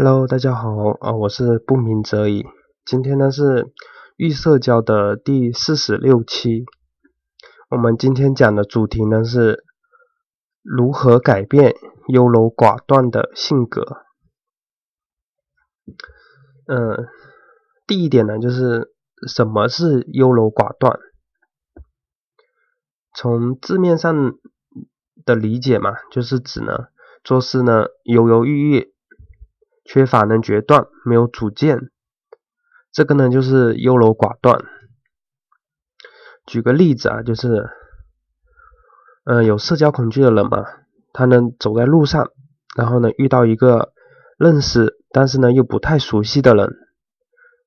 [0.00, 0.70] Hello，大家好，
[1.00, 2.46] 啊，我是不鸣则已。
[2.84, 3.72] 今天呢是
[4.16, 6.66] 预社交的第四十六期。
[7.68, 9.64] 我们今天讲的主题呢是
[10.62, 11.74] 如何改变
[12.06, 14.04] 优柔寡断的性格。
[16.68, 17.08] 嗯，
[17.84, 18.94] 第一点呢就是
[19.26, 20.96] 什么是优柔寡断？
[23.16, 24.38] 从字面上
[25.24, 26.86] 的理解嘛，就是指呢
[27.24, 28.94] 做事呢犹犹豫豫。
[29.88, 31.88] 缺乏能决断，没有主见，
[32.92, 34.62] 这个呢就是优柔寡断。
[36.44, 37.70] 举个例子啊，就是，
[39.24, 40.66] 嗯，有社交恐惧的人嘛，
[41.14, 42.30] 他呢走在路上，
[42.76, 43.94] 然后呢遇到一个
[44.36, 46.68] 认识但是呢又不太熟悉的人，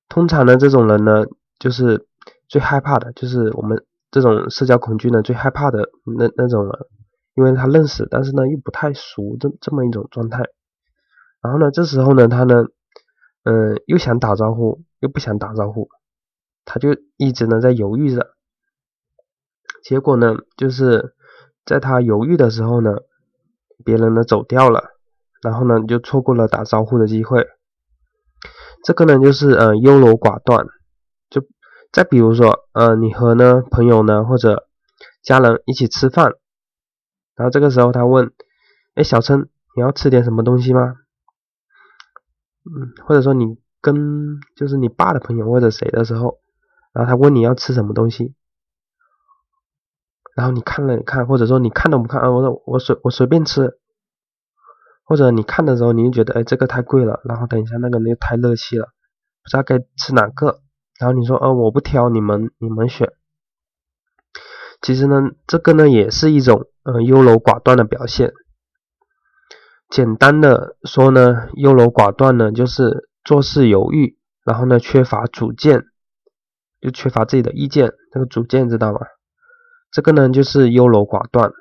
[0.08, 1.26] 通常呢这种人呢
[1.58, 2.06] 就是
[2.48, 6.72] 最害怕的，就是我们这种社交恐惧呢最害怕的那那种人，
[7.34, 10.44] 因为他认识但是呢又不太熟这这么一种状态。
[11.42, 12.66] 然后呢，这时候呢，他呢，
[13.44, 15.90] 嗯，又想打招呼，又不想打招呼，
[16.66, 18.34] 他就一直呢在犹豫着。
[19.84, 21.16] 结果呢，就是
[21.66, 22.98] 在他犹豫的时候呢，
[23.84, 24.92] 别人呢走掉了，
[25.42, 27.48] 然后呢就错过了打招呼的机会。
[28.84, 30.68] 这个呢就是呃优柔寡断。
[31.32, 31.44] 就
[31.92, 34.68] 再比如说，呃，你和呢朋友呢或者
[35.24, 36.36] 家人一起吃饭，
[37.36, 38.32] 然后这个时候他问，
[38.94, 40.98] 哎，小陈，你要吃点什么东西吗？
[42.64, 46.40] 嗯，或者说你跟就是你爸的朋友或者谁的时候，
[46.94, 48.36] 然后他问你要吃什么东西，
[50.36, 53.80] 然后你看了看，或者说你看都不看啊，我说我随我随便吃，
[55.04, 58.94] 或者你看的时候你就觉得哎这个太贵了，然后等一下那个又太热气了，
[59.44, 60.62] 不知道该吃哪个，
[61.00, 63.12] 然后你说啊我不挑，你们你们选，
[64.82, 68.34] 其实呢这个呢也是一种呃优柔寡断的表现。
[69.92, 75.84] 简单的说呢，优柔寡断呢，就是做事犹豫，然后呢，缺乏主见，
[76.80, 79.02] 就缺乏自己的意见，这个主见知道吗？
[79.92, 81.52] 这个呢，就是优柔寡断。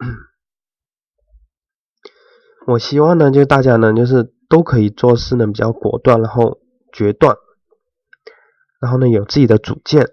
[2.66, 6.58] 我希望呢，就大家呢，就是都可以做事呢，比较果断，然后
[6.92, 7.36] 决断，
[8.80, 10.08] 然后呢，有自己的主见。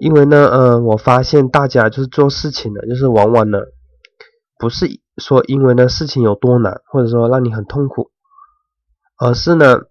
[0.00, 3.58] 因为呢，嗯，我发现大家就是做事情呢，就是往往呢，
[4.58, 4.86] 不是。
[5.18, 8.10] 说因为呢事情有多难，或者说让你很痛苦，
[9.18, 9.82] 而是呢，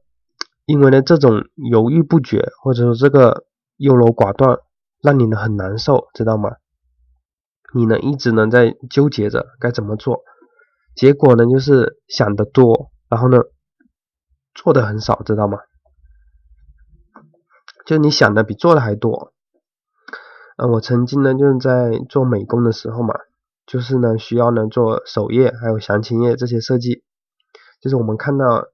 [0.65, 3.45] 因为呢这种犹豫不决，或者说这个
[3.77, 4.59] 优柔寡断，
[5.01, 6.55] 让你呢很难受，知道吗？
[7.73, 10.23] 你呢一直呢在纠结着该怎么做，
[10.95, 13.39] 结果呢就是想的多，然后呢
[14.55, 15.59] 做的很少，知道吗？
[17.85, 19.33] 就你想的比做的还多。
[20.57, 23.13] 嗯，我曾经呢就是在做美工的时候嘛。
[23.67, 27.03] 就是呢，需要呢做首页还有详情页这些设计，
[27.81, 28.69] 就是我们看到，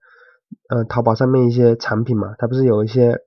[0.70, 3.18] 呃，淘宝上面一些产品嘛，它不是有一些，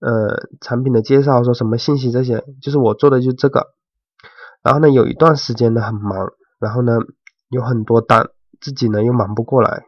[0.00, 3.74] 呃，产品的介绍，说什么信息这些，就是我做的就这个。
[4.62, 6.96] 然后呢，有一段时间呢很忙，然后呢
[7.50, 9.84] 有很多单，自己呢又忙不过来，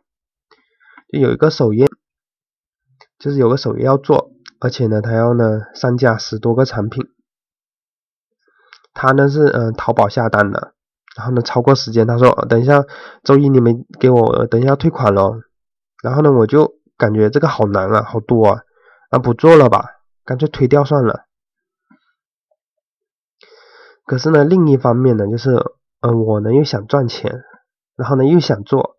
[1.10, 1.87] 就有一个首页，
[3.19, 7.06] 就是有个首页要做，而且呢，他要呢上架十多个产品，
[8.93, 10.75] 他呢是嗯淘宝下单的。
[11.16, 12.84] 然后呢，超过时间，他说等一下
[13.25, 15.41] 周一你们给我，等一下退款咯。
[16.03, 18.60] 然后呢，我就感觉这个好难啊，好多啊，
[19.10, 21.25] 那不做了吧，干脆推掉算了。
[24.04, 25.54] 可是呢，另一方面呢，就是
[26.00, 27.43] 呃，我呢又想赚钱，
[27.97, 28.98] 然后呢又想做，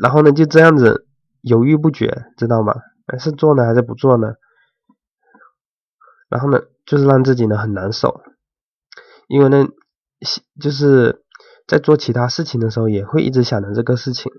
[0.00, 1.06] 然后呢就这样子
[1.42, 2.74] 犹豫不决，知道吗？
[3.18, 4.36] 是做呢还是不做呢？
[6.30, 8.22] 然后呢，就是让自己呢很难受，
[9.28, 9.66] 因为呢，
[10.58, 11.21] 就是。
[11.72, 14.30] 在做其他事情的时候，也会一直想着这个事情，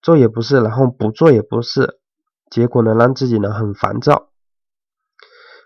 [0.00, 1.98] 做也不是，然后不做也不是，
[2.50, 4.30] 结果呢，让自己呢很烦躁。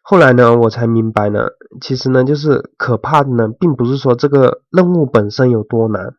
[0.03, 6.17] 后来呢，我才明白呢，其实呢，就是可怕的呢，并不是说这个任务本身有多难，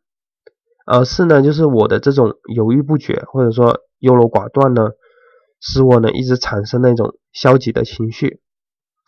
[0.85, 4.92] 而是呢，就是我的这种犹豫不决，或者说优柔寡断呢，
[5.59, 8.39] 使我呢一直产生那种消极的情绪，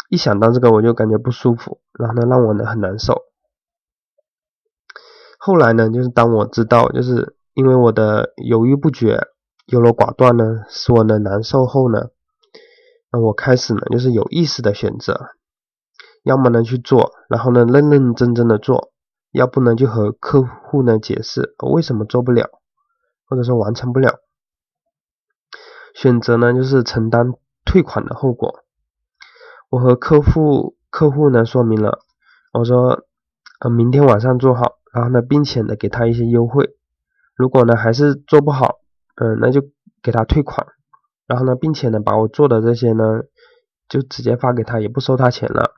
[0.09, 3.30] 一想到这个我就感觉不舒服，然后呢，让我呢很难受。
[5.43, 9.27] 后来呢，就是当我知道，就是因为我的犹豫不决、
[9.65, 12.09] 优柔寡断呢，使我呢难受后呢，
[13.11, 15.31] 那我开始呢，就是有意识的选择，
[16.21, 18.91] 要么呢去做，然后呢认认真真的做，
[19.31, 22.47] 要不呢就和客户呢解释为什么做不了，
[23.25, 24.19] 或者说完成不了，
[25.95, 27.33] 选择呢就是承担
[27.65, 28.63] 退款的后果。
[29.71, 31.97] 我和客户客户呢说明了，
[32.53, 33.05] 我说，
[33.61, 34.80] 呃，明天晚上做好。
[34.93, 36.75] 然后呢，并且呢，给他一些优惠。
[37.35, 38.79] 如果呢还是做不好，
[39.15, 39.61] 嗯，那就
[40.03, 40.67] 给他退款，
[41.27, 43.21] 然后呢，并且呢，把我做的这些呢，
[43.87, 45.75] 就直接发给他，也不收他钱了。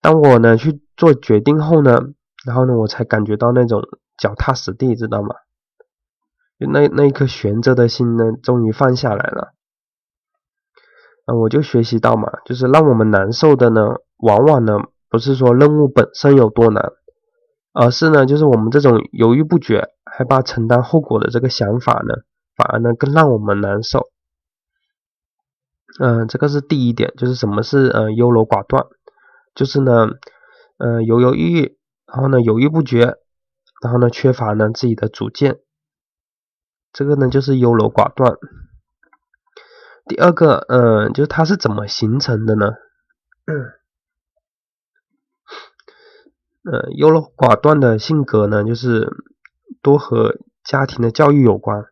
[0.00, 1.98] 当我呢去做决定后呢，
[2.46, 3.82] 然后呢，我才感觉到那种
[4.16, 5.34] 脚踏实地，知道吗？
[6.58, 9.54] 就那那一颗悬着的心呢，终于放下来了。
[11.26, 14.78] 啊，我就学习到嘛，就是让我们难受的呢，往往呢
[15.10, 16.92] 不是说任务本身有多难，
[17.72, 22.14] 而是呢，就是我们这种犹豫不决、害怕承担后果的这个想法呢，
[22.56, 24.08] 反而呢更让我们难受。
[26.00, 28.86] 嗯，这个是第一点，就是什么是呃优柔寡断，
[29.54, 30.08] 就是呢，
[30.78, 33.16] 呃犹犹豫豫，然后呢犹豫不决，
[33.82, 35.60] 然后呢缺乏呢自己的主见，
[36.92, 38.36] 这个呢就是优柔寡断。
[40.06, 42.72] 第二个，嗯，就是它是怎么形成的呢？
[43.46, 43.72] 嗯
[46.70, 49.08] 呃，优柔寡断的性格呢，就是
[49.80, 51.86] 多和家庭的教育有关。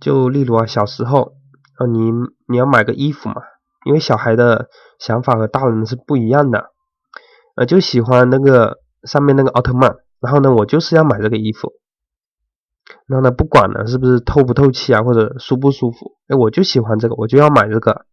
[0.00, 1.36] 就例如啊，小时候
[1.78, 2.10] 啊，你
[2.48, 3.42] 你要买个衣服嘛，
[3.86, 4.68] 因为小孩的
[4.98, 6.72] 想法和大人是不一样的，
[7.54, 11.74] 呃，就喜欢那个上面那个奥特曼，然后呢，我就是要买这个衣服。
[13.06, 18.04] 然后呢，不管呢是不是透不透气啊，或者舒不舒服，哎，我就喜欢这个，我就要买这个。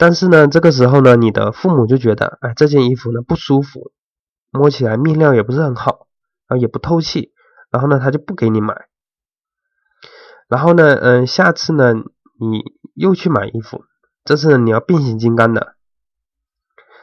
[0.00, 3.92] 但是呢，这个时候呢，你的父母就觉得，哎，这件衣服呢不舒服，
[4.50, 6.06] 摸起来面料也不是很好，
[6.48, 7.34] 然后也不透气，
[7.70, 8.86] 然后呢，他就不给你买。
[10.48, 11.92] 然后呢，嗯，下次呢，
[12.40, 12.62] 你
[12.94, 13.84] 又去买衣服，
[14.24, 15.74] 这次你要变形金刚的，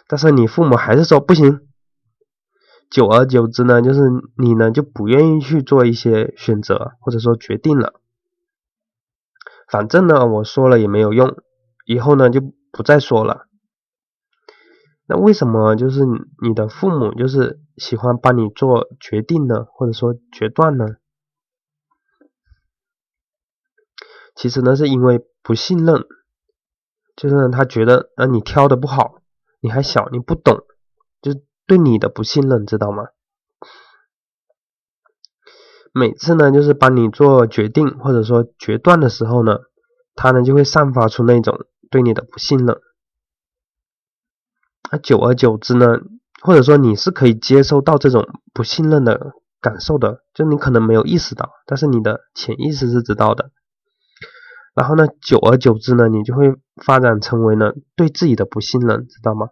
[0.08, 1.68] 但是你父母还是说不行。
[2.90, 4.02] 久而久之呢，就是
[4.38, 7.94] 你呢就不愿意去做一些选择，或者说决定了。
[9.70, 11.38] 反正呢我说了也没有用，
[11.86, 12.42] 以后呢就
[12.72, 13.48] 不再说了。
[15.08, 16.02] 那为什么就是
[16.42, 20.86] 你的父母就是喜欢帮你做决定呢，或者说决断呢？
[24.36, 26.06] 其实呢是因为不信任，
[27.16, 29.22] 就是他觉得啊你挑的不好，
[29.60, 30.66] 你还小，你不懂，
[31.22, 31.34] 就。
[31.68, 33.10] 对你的不信任，知道吗？
[35.92, 39.60] 每次呢，就是帮你做决定或者说决断的时候呢，
[40.16, 42.80] 他呢就会散发出那种对你的不信任。
[44.92, 46.00] 那久而久之呢，
[46.42, 53.51] 或者说你是可以接受到这种不信任的感受的，就你可能没有意识到，但是你的潜意识是知道的。
[54.74, 59.50] 然后呢，久而久之呢，你就会发展成为呢对自己的不信任，知道吗？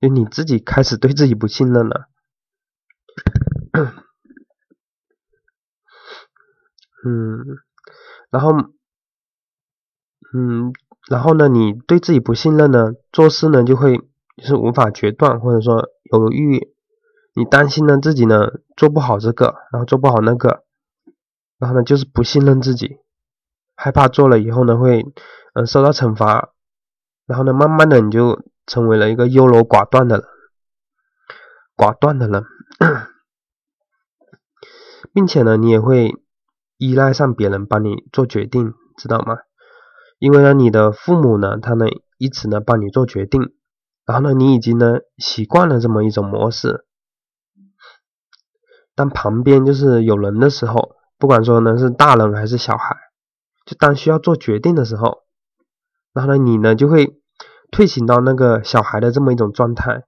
[0.00, 2.08] 就你自己开始对自己不信任了，
[7.06, 7.44] 嗯，
[8.30, 8.50] 然后，
[10.34, 10.72] 嗯，
[11.08, 14.00] 然后呢，你对自己不信任呢，做事呢就会
[14.38, 16.74] 是无法决断，或者说犹犹豫豫，
[17.34, 20.64] 你担心呢自己呢做不好这个，然后做不好那个，
[21.58, 22.98] 然后呢就是不信任自己，
[23.76, 25.04] 害怕做了以后呢会
[25.54, 26.50] 嗯受到惩罚，
[27.26, 28.42] 然后呢慢慢的你就。
[28.64, 30.24] 成为了一个优柔寡断的人，
[31.76, 32.44] 寡断的人，
[35.12, 36.14] 并且呢，你也会
[36.78, 39.38] 依赖上别人帮你做决定，知道吗？
[40.22, 41.86] 因为呢，你的父母呢，他呢
[42.16, 43.52] 一直呢帮你做决定，
[44.06, 46.84] 然后呢，你已经呢习惯了这么一种模式。
[48.94, 52.96] 当旁边就是有人的时候，不管说呢是大人还是小孩，
[53.66, 55.24] 就当需要做决定的时候，
[56.12, 57.18] 然后呢，你呢就会。
[57.74, 60.04] 退行到那个小孩的这么一种状态，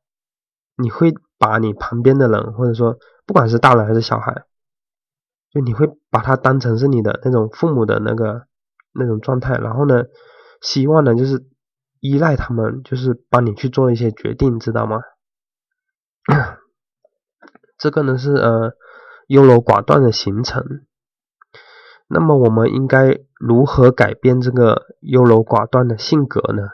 [0.77, 4.45] 你会把你旁边的人，或者说不管是大人还是小孩，
[5.51, 8.43] 就你会把他当成是你的那种父母的那个
[8.95, 10.05] 那种状态，然后呢，
[10.61, 11.47] 希望呢就是
[12.01, 15.03] 依赖他们，就是帮你去做一些决定，知道吗？
[17.77, 18.73] 这个呢是呃
[19.27, 20.87] 优柔寡断的形成。
[22.07, 26.69] 那么我们应该如何改变这个优柔寡断的性格呢？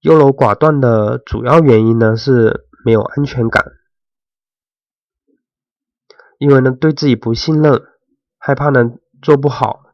[0.00, 3.72] 优柔寡断的主要原因呢是没有安全感，
[6.36, 7.82] 因为呢对自己不信任，
[8.46, 8.90] 害怕呢
[9.22, 9.86] 做不好，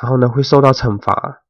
[0.00, 1.42] 然后呢会受到惩罚。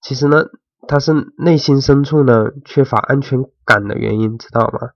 [0.00, 0.46] 其实呢
[0.88, 4.92] 他是内心深处呢缺乏安全感的原因，知道吗？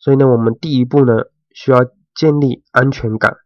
[0.00, 1.80] 所以呢我们第一步呢需要
[2.14, 3.36] 建立安全感，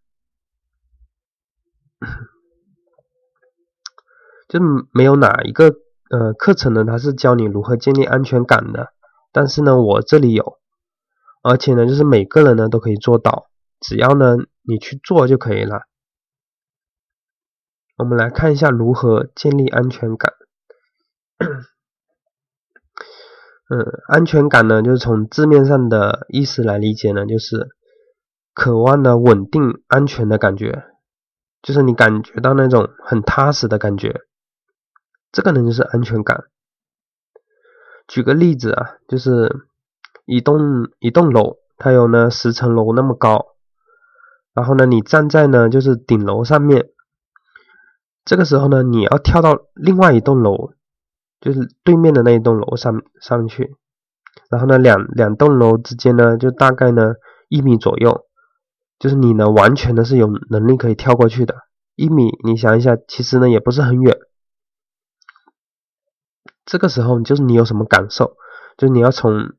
[4.49, 4.61] 就
[4.93, 5.75] 没有哪一个。
[6.11, 8.95] 呃，课程呢，它是教你如何建立安全感的，
[9.31, 10.59] 但是呢，我这里有，
[11.43, 15.83] 而且呢，就是每个人呢都可以做到，只要呢你去做就可以了。
[17.99, 20.33] 我们来看一下如何建立安全感。
[23.71, 27.69] 嗯，安全感呢，就是从字面上的意思来理解呢，就是
[28.55, 30.85] 渴望的稳定、安全的感觉，
[31.61, 34.23] 就是你感觉到那种很踏实的感觉，
[35.33, 36.45] 这个呢就是安全感。
[38.07, 39.67] 举个例子啊，就是
[40.25, 43.57] 一栋一栋楼，它有呢十层楼那么高，
[44.55, 46.89] 然后呢你站在呢就是顶楼上面，
[48.29, 50.75] 这个时候呢你要跳到另外一栋楼，
[51.41, 53.75] 就是对面的那一栋楼上上去，
[54.51, 57.15] 然后呢两两栋楼之间呢就大概呢
[57.49, 58.27] 一米左右。
[58.99, 61.55] 就是你呢，完全的是有能力可以跳过去的。
[61.95, 64.19] 一米，你想一下，其实呢也不是很远。
[66.67, 68.37] 这个时候，就是你有什么感受？
[68.77, 69.53] 就是你要从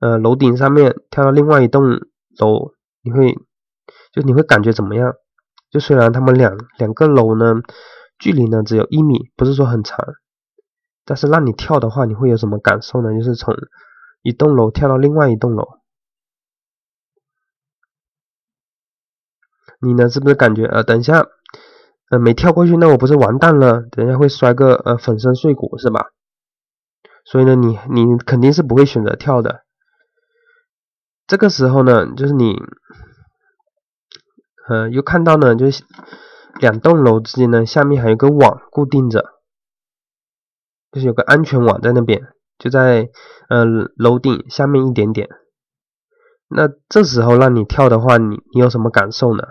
[0.00, 2.00] 呃楼顶上面跳到另外一栋
[2.38, 3.38] 楼，你会
[4.12, 5.14] 就你会感觉怎么样？
[5.70, 7.60] 就虽然他们两两个楼呢
[8.20, 9.98] 距离呢只有一米，不是说很长，
[11.04, 13.12] 但是让你跳的话，你会有什么感受呢？
[13.18, 13.56] 就是从
[14.22, 15.80] 一栋楼跳到另外一栋楼。
[19.80, 21.26] 你呢，是不是感觉呃，等一下，
[22.10, 23.80] 呃，没跳过去，那我不是完蛋了？
[23.80, 26.10] 等一下会摔个呃粉身碎骨，是吧？
[27.24, 29.64] 所以呢，你你肯定是不会选择跳的。
[31.26, 32.62] 这个时候呢，就是你，
[34.68, 35.82] 呃，又看到呢，就是
[36.58, 39.24] 两栋楼之间呢，下面还有个网固定着，
[40.90, 42.28] 就是有个安全网在那边，
[42.58, 43.10] 就在
[43.48, 43.64] 呃
[43.96, 45.28] 楼顶下面一点点。
[46.48, 49.48] 那这时候让你跳的话，你你有什么感受呢？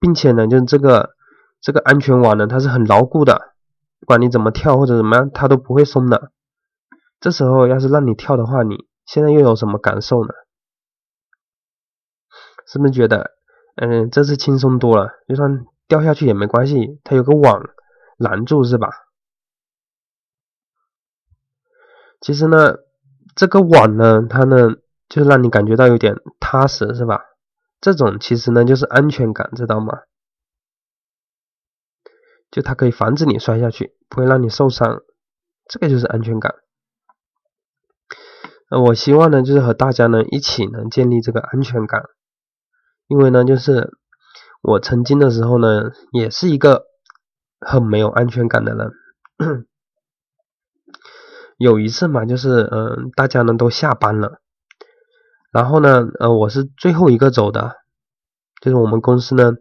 [0.00, 1.10] 并且呢，就是这个
[1.60, 3.52] 这个安全网呢，它是很牢固的，
[4.00, 6.32] 不管你怎么跳或者怎么样，它都不会松的。
[7.20, 10.30] 这时候要是让你跳的话，你现在又有什么感受呢？
[12.66, 13.32] 是不是觉得，
[13.76, 17.68] 嗯，这次轻松多了，就算掉下去也没关系，它有个网
[18.16, 18.88] 拦住，是吧？
[22.20, 22.76] 其实呢，
[23.34, 24.76] 这个网呢，它呢，
[25.08, 27.24] 就是让你感觉到有点踏实，是吧？
[27.80, 30.02] 这种其实呢就是安全感，知道吗？
[32.52, 35.02] 就它可以防止你摔下去，不会让你受伤，
[35.66, 36.54] 这个就是安全感。
[38.70, 42.04] 呃，我希望呢就是和大家呢一起能建立这个安全感，
[43.08, 43.98] 因为呢就是
[44.60, 46.86] 我曾经的时候呢也是一个
[47.60, 48.92] 很没有安全感的人。
[51.58, 54.40] 有一次嘛，就是嗯，大家呢都下班了。
[55.52, 57.76] 然后呢，呃，我是最后一个走的，
[58.62, 59.52] 就是我们公司呢，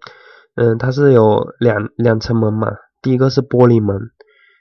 [0.56, 4.12] 嗯，它是有两两层门嘛，第一个是玻璃门，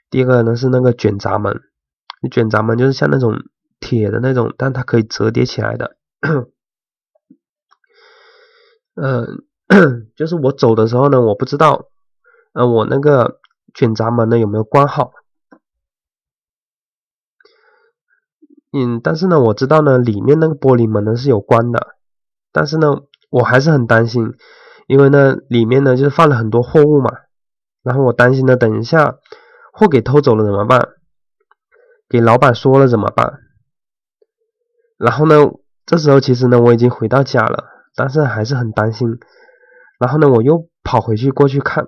[0.09, 1.61] 第二个呢是那个卷闸门，
[2.31, 3.43] 卷闸门就是像那种
[3.79, 5.97] 铁的那种，但它可以折叠起来的，
[8.95, 9.43] 嗯，
[10.17, 11.85] 就是我走的时候呢，我不知道，
[12.53, 13.39] 呃，我那个
[13.73, 15.11] 卷闸门呢有没有关好。
[18.71, 21.95] 嗯，但是呢，我知道呢，里面那个玻璃门呢是有关的，
[22.51, 24.33] 但是呢，我还是很担心，
[24.87, 27.11] 因为呢，里面呢就是放了很多货物嘛，
[27.83, 29.17] 然后我担心呢，等一下
[29.71, 30.89] 货给偷走了怎么办？
[32.09, 33.39] 给老板说了怎么办？
[34.97, 35.35] 然后呢，
[35.85, 39.19] 这时候其实呢，我已经回到家了，但是还是很担心，
[39.99, 41.87] 然后呢，我又跑回去过去看，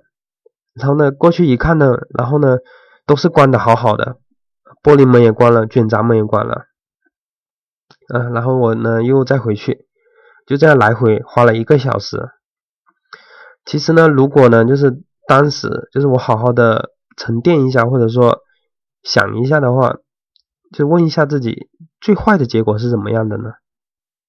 [0.74, 2.58] 然后呢，过去一看呢，然后呢，
[3.06, 4.18] 都是关的好好的，
[4.84, 6.66] 玻璃门也关了，卷闸门也关了。
[8.14, 9.88] 嗯，然后我呢又再回去，
[10.46, 12.30] 就这样来回花了一个小时。
[13.64, 18.40] 其实呢，如果呢就是当时就是我好好的沉淀一下，或者说
[19.04, 19.96] 想一下的话，
[20.76, 21.70] 就问一下自己
[22.02, 23.52] 最坏的结果是怎么样的呢？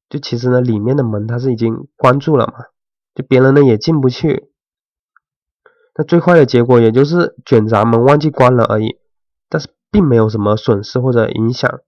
[0.08, 2.66] 就其实呢里面的门它是已经关住了嘛，
[3.14, 4.50] 就别人呢也进不去。
[5.94, 8.98] 那最坏的结果也就是卷闸门忘记关了而已，
[9.48, 11.80] 但是并没有什么损失或者影响。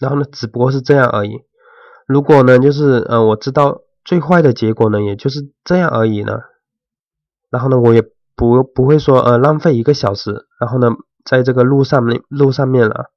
[0.00, 1.40] 然后呢，只不过是这样而已。
[2.06, 6.40] 如果呢，就是呃，我知道最坏的结果呢，也就是这样而已呢。
[7.50, 8.02] 然后呢，我也
[8.36, 10.90] 不不会说呃浪费一个小时，然后呢，
[11.24, 13.10] 在这个路上面路上面了。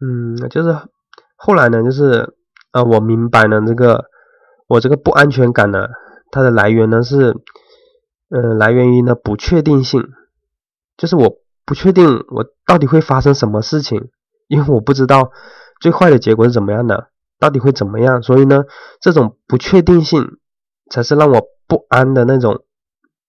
[0.00, 0.76] 嗯，就是
[1.36, 2.34] 后来呢，就是
[2.72, 4.06] 呃，我明白了这个
[4.66, 5.88] 我这个不安全感呢，
[6.30, 7.34] 它的来源呢是
[8.30, 10.02] 呃，来源于呢不确定性，
[10.96, 11.38] 就是我。
[11.68, 14.08] 不确定我到底会发生什么事情，
[14.46, 15.32] 因为我不知道
[15.82, 18.64] 最坏的结果是怎么样的，到底会怎么样，所以呢，
[19.02, 20.38] 这种不确定性
[20.90, 22.64] 才是让我不安的那种，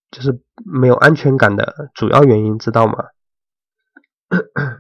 [0.09, 2.93] 就是没有安全感的主要原因，知道吗？
[4.29, 4.78] 咳 咳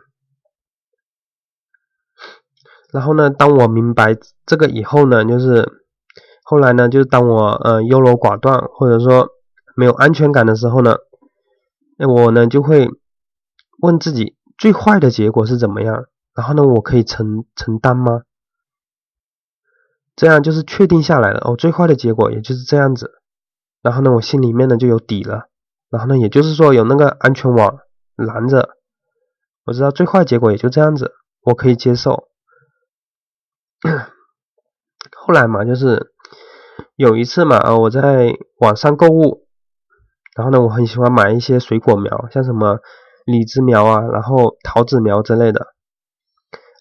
[2.91, 5.83] 然后呢，当我明白这个以后呢，就是
[6.43, 9.29] 后来呢，就是当我呃优柔寡断或者说
[9.75, 10.97] 没有安全感的时候呢，
[11.97, 12.89] 那我呢就会。
[13.81, 16.03] 问自己最坏的结果是怎么样，
[16.35, 18.23] 然后呢，我可以承承担吗？
[20.17, 23.21] 这样就是确定下来了哦，最坏的结果也就是这样子。
[23.81, 25.47] 然后呢，我心里面呢就有底了。
[25.89, 27.77] 然后呢，也就是说有那个安全网
[28.17, 28.71] 拦着，
[29.63, 32.28] 我知道最坏结果也就这样子，我可以接受。
[35.15, 36.11] 后来嘛，就是
[36.95, 39.47] 有一次嘛，啊，我在网上购物，
[40.35, 42.79] 然后呢，我很喜欢买一些水果苗，像什么
[43.25, 45.67] 李子苗啊，然后桃子苗之类的。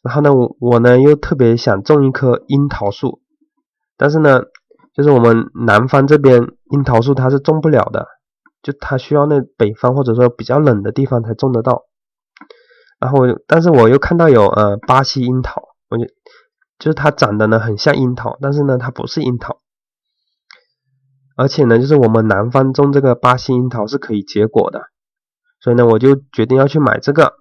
[0.02, 3.20] 然后呢，我我呢又特别想种一棵樱桃树，
[3.96, 4.42] 但是呢，
[4.94, 8.06] 就是我们南方这边樱桃树它是种不了的，
[8.62, 11.84] 就它需要那北方或者说比较冷的地方才种得到。
[13.00, 16.04] 然后，但是我又看到有呃巴西樱桃，我就
[16.78, 19.60] 就是它长得呢很像樱桃，但是呢它不是樱桃，
[21.36, 24.88] 而且呢就是我们南方种这个巴西樱桃是可以结果的，
[25.60, 27.34] 所以呢我就决定要去买这个。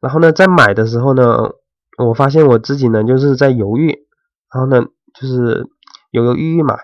[0.00, 1.54] 然后呢，在买的时候呢，
[1.96, 4.06] 我发现我自己呢就是在犹豫，
[4.52, 5.66] 然后呢就是
[6.10, 6.78] 犹犹豫豫嘛，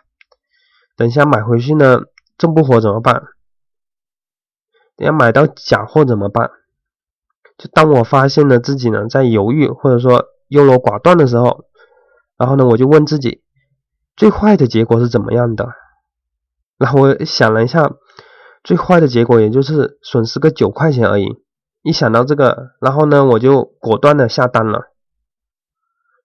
[0.96, 2.00] 等一下买回去呢
[2.38, 3.22] 种不活怎么办？
[4.96, 6.50] 等下买到假货怎么办？
[7.58, 11.64] 就当我发现了自己呢在犹豫或者说优柔寡断的时候，
[12.36, 13.42] 然后呢我就问自己，
[14.16, 15.68] 最坏的结果是怎么样的？
[16.76, 17.92] 然后我想了一下，
[18.62, 21.26] 最坏的结果也就是损失个九块钱而已。
[21.82, 24.92] 一想到这个，然后呢，我就果断的下单了。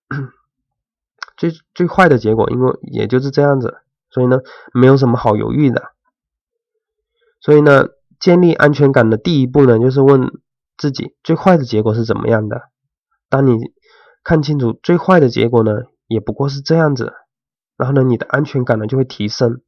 [1.37, 3.75] 最最坏的结果，因为也就是这样子，
[4.09, 4.39] 所以呢，
[4.73, 5.91] 没有什么好犹豫的。
[7.41, 7.87] 所以呢，
[8.19, 10.29] 建立安全感的第一步呢，就是问
[10.77, 12.69] 自己最坏的结果是怎么样的。
[13.29, 13.57] 当你
[14.25, 17.13] 看清楚最坏的结果呢，也不过是这样子，
[17.77, 19.61] 然后呢，你的安全感呢就会提升。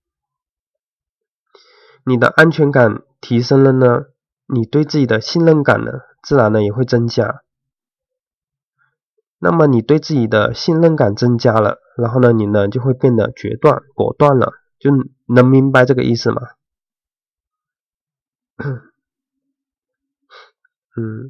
[2.04, 4.06] 你的安全感提升了呢？
[4.48, 5.92] 你对自己的信任感呢，
[6.24, 7.44] 自然呢也会增加。
[9.40, 14.90] 那么你对自己的信任感增加了，然后呢，你呢就会变得决断、果断了，就
[15.28, 16.42] 能明白这个意思吗？
[20.98, 21.30] 嗯，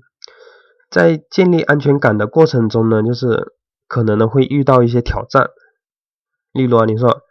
[0.97, 3.53] 在建立安全感的过程中呢，就是
[3.87, 5.49] 可能呢会遇到一些挑战。
[6.53, 7.21] 例如啊，你说，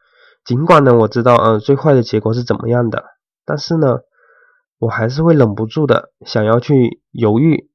[0.44, 3.05] 尽管呢我知道，嗯，最坏的结果是怎么样的，
[3.44, 3.98] 但是呢。
[4.79, 7.70] 我还是会忍不住的想要去犹豫、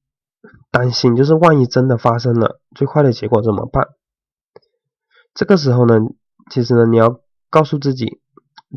[0.69, 3.87] 担心，就是万一真的发生了，最坏的结果怎么办？
[5.33, 5.95] 这个时候呢，
[6.51, 8.21] 其实呢，你要告诉自己，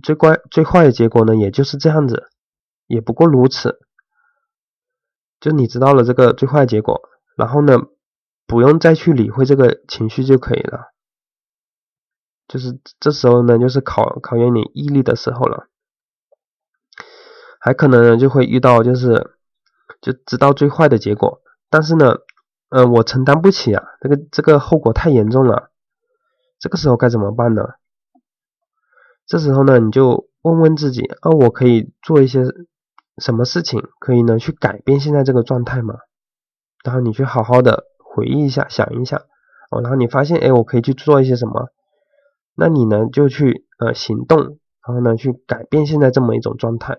[0.03, 2.31] 最怪、最坏的结果呢，也就是这样子，
[2.87, 3.79] 也不过如此。
[5.45, 7.03] 就你知道了这个最坏结果，
[7.37, 7.77] 然后呢，
[8.47, 10.95] 不用再去理会这个情绪就可以了。
[12.49, 15.69] 就是这时候呢，就是考考验你毅力的时候了。
[17.61, 19.37] 还可能呢就会遇到就是
[20.01, 22.15] 就知道最坏的结果，但是呢，
[22.71, 25.73] 嗯，我承担不起啊，这个这个后果太严重了，
[26.59, 27.75] 这个时候该怎么办呢？
[29.27, 32.45] 这时候呢，你就问问自己，啊，我可以做一些
[33.19, 35.95] 什么事情，可以呢去改变现在这个状态吗？
[36.85, 39.23] 然后你去好好的回忆一下，想一下，
[39.71, 41.69] 哦，然后你发现，哎，我可以去做一些什么？
[42.57, 46.99] 那你呢就去呃行动，然后呢去改变现在这么一种状态。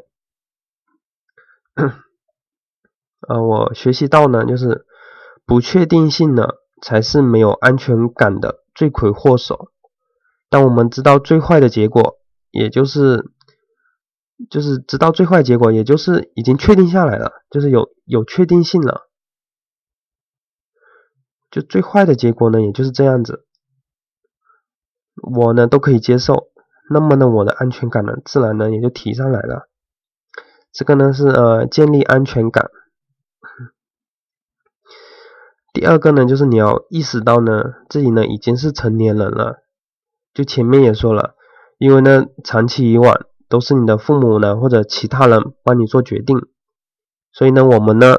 [3.28, 4.86] 呃，我学习到呢，就是
[5.46, 6.48] 不确定性呢，
[6.82, 9.72] 才是没有安全感的罪魁祸首。
[10.50, 12.20] 当我们知道最坏的结果，
[12.52, 13.32] 也就是
[14.50, 19.10] 就是知道最坏结果，也就是已经确定下来了，就是有有确定性了。
[21.52, 23.46] 就最坏的结果呢，也就是这样子，
[25.16, 26.50] 我呢都可以接受。
[26.90, 29.70] 那么呢，我的安全感呢，自然呢也就提上来了。
[30.74, 32.70] 这个呢是呃建立安全感。
[35.72, 39.64] 第二个呢就是你要意识到呢自己呢已经是成年人了。
[40.34, 41.36] 就前面也说了，
[41.78, 46.38] 因为呢长期以往都是你的父母呢或者其他人帮你做决定，
[47.32, 48.16] 所以呢我们呢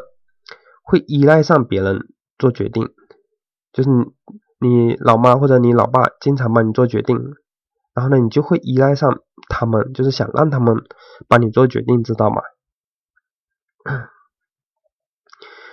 [0.82, 2.08] 会依赖上别人
[2.38, 2.88] 做决定，
[3.72, 3.90] 就是
[4.60, 7.18] 你老妈或者你老爸经常帮你做决定。
[7.94, 10.84] 然后呢，你就会依赖上他们，就是想让他们
[11.28, 12.42] 帮你做决定，知道吗？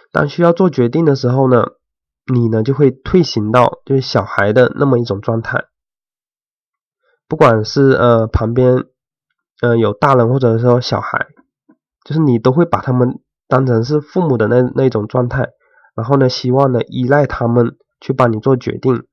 [0.10, 1.74] 当需要做决定的时候呢，
[2.34, 5.66] 你呢就会退行到就是小孩的那么一种状态。
[7.28, 8.86] 不管是呃旁边
[9.62, 11.28] 呃有大人或者说小孩，
[12.04, 15.50] 就是你都会把他们当成是父母的那那种状态，
[15.96, 19.06] 然后呢，希望呢依赖他们去帮你做决定。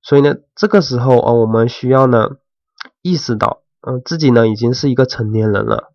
[0.00, 2.30] 所以呢，这个时候啊，我们需要呢
[3.02, 5.92] 意识到，嗯，自己呢已经是一个成年人了，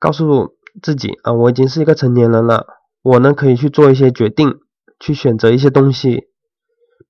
[0.00, 2.66] 告诉自己啊，我已经是一个成年人了，
[3.02, 4.60] 我呢可以去做一些决定，
[4.98, 6.28] 去选择一些东西，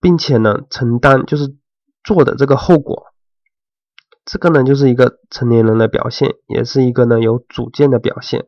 [0.01, 1.57] 并且呢承担就是
[2.05, 3.10] 做的这个后果。
[4.31, 8.47] 这个呢就是一个成年人的表现，也是一个呢有主见的表现。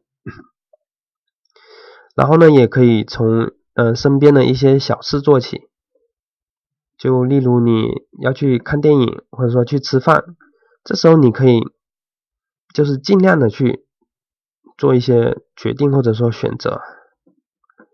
[2.14, 5.62] 然后呢，也可以从呃身边的一些小事做起，
[6.96, 10.36] 就例如你要去看电影，或者说去吃饭，
[10.84, 11.60] 这时候你可以
[12.72, 13.84] 就是尽量的去
[14.78, 16.80] 做一些决定或者说选择。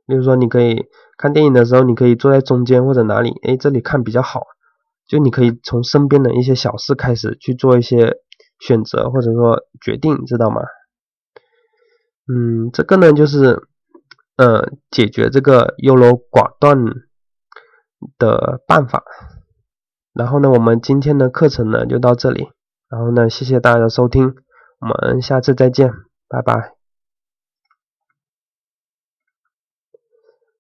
[0.05, 4.43] 例如说，你可以看电影的时候，你可以坐在中间或者哪里，哎，这里看比较好。
[5.09, 8.19] 就你可以从身边的一些小事开始去做一些
[8.61, 10.63] 选择或者说决定，知道吗？
[12.29, 13.67] 嗯，这个呢就是。
[14.41, 16.79] 呃，解决这个优柔寡断
[18.19, 19.03] 的办法。
[20.13, 22.47] 然后呢，我们今天的课程呢就到这里。
[22.89, 24.37] 然后呢，谢谢大家的收听，
[24.79, 25.91] 我们下次再见，
[26.29, 26.78] 拜拜。